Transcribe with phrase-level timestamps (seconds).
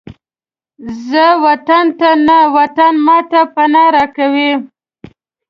[1.07, 4.51] زه وطن ته نه، وطن ماته پناه راکوي